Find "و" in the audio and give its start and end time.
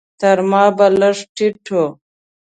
1.73-1.75